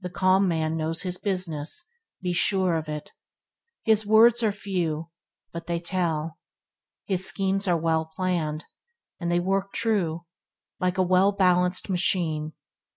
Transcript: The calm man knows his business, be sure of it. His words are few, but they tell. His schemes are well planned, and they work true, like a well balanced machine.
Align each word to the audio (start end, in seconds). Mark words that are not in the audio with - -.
The 0.00 0.10
calm 0.10 0.48
man 0.48 0.76
knows 0.76 1.02
his 1.02 1.18
business, 1.18 1.86
be 2.20 2.32
sure 2.32 2.74
of 2.74 2.88
it. 2.88 3.12
His 3.84 4.04
words 4.04 4.42
are 4.42 4.50
few, 4.50 5.10
but 5.52 5.68
they 5.68 5.78
tell. 5.78 6.38
His 7.04 7.24
schemes 7.28 7.68
are 7.68 7.76
well 7.78 8.06
planned, 8.06 8.64
and 9.20 9.30
they 9.30 9.38
work 9.38 9.72
true, 9.72 10.24
like 10.80 10.98
a 10.98 11.02
well 11.04 11.30
balanced 11.30 11.88
machine. 11.88 12.54